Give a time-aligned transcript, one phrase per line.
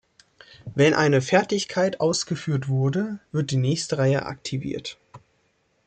[0.73, 4.97] Wenn eine Fertigkeit ausgeführt wurde, wird die nächste Reihe aktiviert.